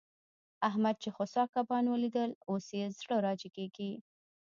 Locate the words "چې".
1.03-1.09